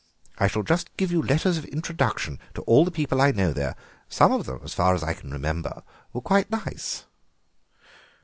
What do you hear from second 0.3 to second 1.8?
I shall just give you letters of